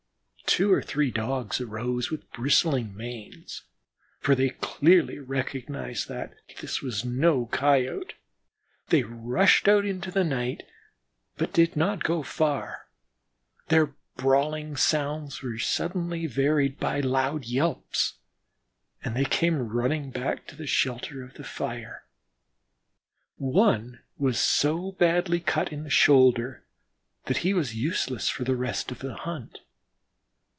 [0.47, 3.63] Two or three Dogs arose, with bristling manes,
[4.19, 8.15] for they clearly recognized that this was no Coyote.
[8.89, 10.63] They rushed out into the night,
[11.37, 12.87] but did not go far;
[13.69, 18.15] their brawling sounds were suddenly varied by loud yelps,
[19.05, 22.03] and they came running back to the shelter of the fire.
[23.37, 26.65] One was so badly cut in the shoulder
[27.27, 29.59] that he was useless for the rest of the hunt.